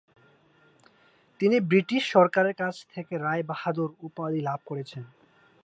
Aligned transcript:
তিনি 1.39 1.57
ব্রিটিশ 1.61 2.03
সরকারের 2.11 2.55
কাছ 2.55 2.75
থেকে 2.93 3.13
"রায় 3.17 3.43
বাহাদুর" 3.43 3.89
উপাধি 4.07 4.39
লাভ 4.41 4.59
করেন। 4.65 4.87